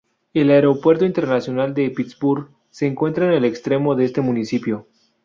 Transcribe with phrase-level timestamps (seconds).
[0.33, 4.87] El Aeropuerto Internacional de Pittsburgh se encuentra en el extremo de este municipio.